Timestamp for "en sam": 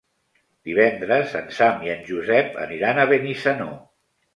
1.41-1.85